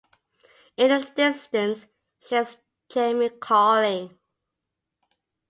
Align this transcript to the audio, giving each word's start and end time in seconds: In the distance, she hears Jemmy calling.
In 0.77 0.87
the 0.89 1.11
distance, 1.15 1.85
she 2.17 2.33
hears 2.33 2.57
Jemmy 2.89 3.29
calling. 3.29 4.17